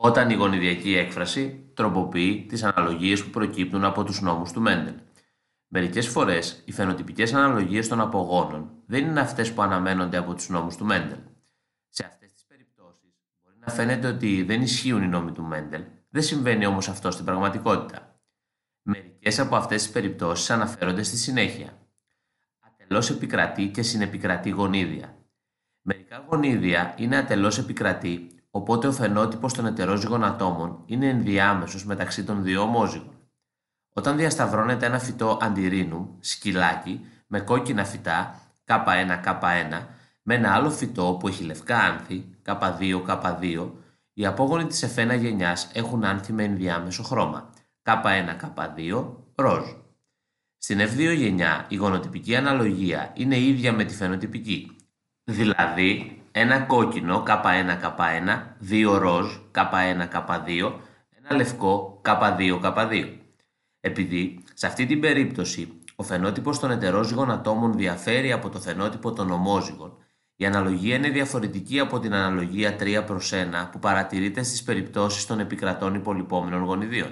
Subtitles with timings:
[0.00, 4.94] όταν η γονιδιακή έκφραση τροποποιεί τις αναλογίες που προκύπτουν από τους νόμους του Μέντελ.
[5.68, 10.76] Μερικές φορές, οι φαινοτυπικές αναλογίες των απογόνων δεν είναι αυτές που αναμένονται από τους νόμους
[10.76, 11.18] του Μέντελ.
[11.88, 16.22] Σε αυτές τις περιπτώσεις, μπορεί να φαίνεται ότι δεν ισχύουν οι νόμοι του Μέντελ, δεν
[16.22, 18.20] συμβαίνει όμως αυτό στην πραγματικότητα.
[18.82, 21.78] Μερικές από αυτές τις περιπτώσεις αναφέρονται στη συνέχεια.
[22.60, 25.16] Ατελώς επικρατεί και συνεπικρατεί γονίδια.
[25.80, 32.42] Μερικά γονίδια είναι ατελώς επικρατεί, οπότε ο φαινότυπος των ετερόζυγων ατόμων είναι ενδιάμεσος μεταξύ των
[32.42, 33.18] δύο ομόζυγων.
[33.94, 39.86] Όταν διασταυρώνεται ένα φυτό αντιρίνου, σκυλάκι, με κόκκινα φυτά, K1, K1,
[40.22, 43.70] με ένα άλλο φυτό που έχει λευκά άνθη, K2, K2,
[44.12, 47.50] οι απόγονοι της εφένα γενιάς έχουν άνθη με ενδιάμεσο χρώμα,
[47.82, 49.64] K1, K2, ροζ.
[50.58, 54.76] Στην F2 γενιά η γονοτυπική αναλογία είναι ίδια με τη φαινοτυπική,
[55.24, 60.72] δηλαδή ένα κόκκινο K1, K1, δύο ροζ K1, K2,
[61.18, 63.16] ένα λευκό K2, K2.
[63.80, 69.30] Επειδή σε αυτή την περίπτωση ο φαινότυπος των ετερόζυγων ατόμων διαφέρει από το φαινότυπο των
[69.30, 69.96] ομόζυγων,
[70.36, 73.36] η αναλογία είναι διαφορετική από την αναλογία 3 προς 1
[73.72, 77.10] που παρατηρείται στις περιπτώσεις των επικρατών υπολοιπόμενων γονιδίων.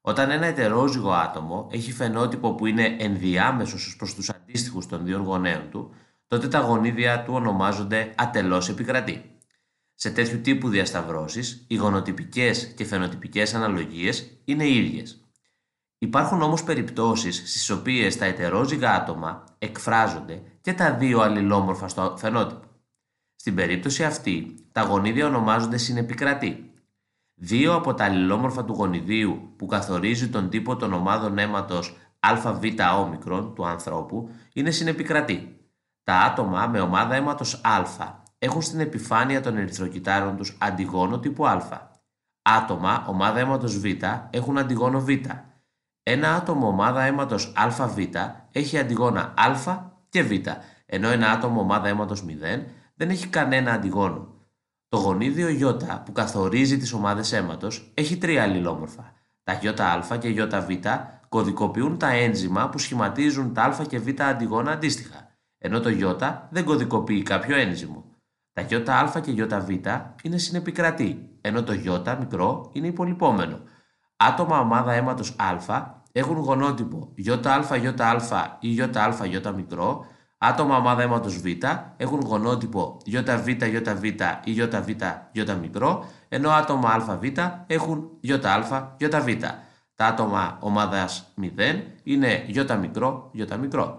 [0.00, 5.18] Όταν ένα ετερόζυγο άτομο έχει φαινότυπο που είναι ενδιάμεσος ως προς τους αντίστοιχους των δύο
[5.18, 5.94] γονέων του,
[6.28, 9.36] τότε τα γονίδια του ονομάζονται ατελώς επικρατή.
[9.94, 15.22] Σε τέτοιου τύπου διασταυρώσεις, οι γονοτυπικές και φαινοτυπικές αναλογίες είναι ίδιες.
[15.98, 22.66] Υπάρχουν όμως περιπτώσεις στις οποίες τα ετερόζυγα άτομα εκφράζονται και τα δύο αλληλόμορφα στο φαινότυπο.
[23.36, 26.70] Στην περίπτωση αυτή, τα γονίδια ονομάζονται συνεπικρατή.
[27.34, 32.64] Δύο από τα αλληλόμορφα του γονιδίου που καθορίζει τον τύπο των ομάδων αίματος ΑΒ
[32.98, 35.57] όμικρον του ανθρώπου είναι συνεπικρατή.
[36.08, 37.82] Τα άτομα με ομάδα αίματος Α
[38.38, 41.90] έχουν στην επιφάνεια των ερυθροκυτάρων τους αντιγόνο τύπου Α.
[42.42, 43.84] Άτομα ομάδα αίματος Β
[44.30, 45.08] έχουν αντιγόνο Β
[46.02, 47.98] ένα άτομο ομάδα αίματος ΑΒ
[48.52, 50.32] έχει αντιγόνα Α και Β,
[50.86, 52.32] ενώ ένα άτομο ομάδα αίματος 0
[52.94, 54.34] δεν έχει κανένα αντιγόνο.
[54.88, 59.12] Το γονίδιο Ι που καθορίζει τις ομάδες αίματος έχει τρία αλληλόμορφα.
[59.42, 60.86] Τα ΙΑ και ΙΒ
[61.28, 65.27] κωδικοποιούν τα ένζημα που σχηματίζουν τα Α και Β αντιγόνα αντίστοιχα,
[65.58, 66.04] ενώ το Ι
[66.50, 68.04] δεν κωδικοποιεί κάποιο ένζυμο.
[68.52, 69.70] Τα ΙΑ και ΙΒ
[70.22, 71.84] είναι συνεπικρατή, ενώ το Ι
[72.18, 73.60] μικρό είναι υπολοιπόμενο.
[74.16, 77.40] Άτομα ομάδα αίματος Α έχουν γονότυπο ΙΑ,
[77.82, 80.04] ΙΑ ή ΙΑ, Ι μικρό,
[80.38, 81.46] άτομα ομάδα αίματος Β
[81.96, 83.48] έχουν γονότυπο ΙΒ, ΙΒ
[84.44, 84.88] ή ΙΒ,
[85.32, 87.24] Ι μικρό, ενώ άτομα ΑΒ
[87.66, 88.40] έχουν ΙΑ,
[88.98, 89.40] ΙΒ.
[89.94, 91.44] Τα άτομα ομάδας 0
[92.02, 93.86] είναι Ι μικρό, Ι μικρό.